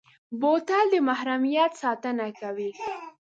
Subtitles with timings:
[0.39, 2.69] بوتل د محرمیت ساتنه کوي.